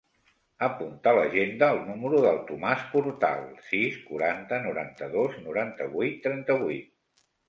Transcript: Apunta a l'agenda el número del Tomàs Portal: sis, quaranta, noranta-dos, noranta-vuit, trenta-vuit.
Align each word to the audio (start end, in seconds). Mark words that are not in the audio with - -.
Apunta 0.67 1.09
a 1.09 1.17
l'agenda 1.17 1.67
el 1.73 1.81
número 1.89 2.21
del 2.23 2.39
Tomàs 2.47 2.81
Portal: 2.93 3.43
sis, 3.73 3.99
quaranta, 4.07 4.59
noranta-dos, 4.63 5.37
noranta-vuit, 5.45 6.17
trenta-vuit. 6.25 6.91